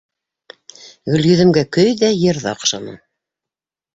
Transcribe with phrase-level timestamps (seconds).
[1.15, 2.95] Гөлйөҙөмгә көй ҙә, йыр ҙа оҡшаны.